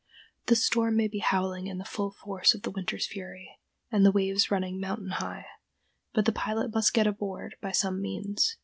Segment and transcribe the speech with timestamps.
[0.47, 3.59] The storm may be howling in the full force of the winter's fury,
[3.91, 5.45] and the waves running "mountain high,"
[6.11, 8.57] but the pilot must get aboard by some means.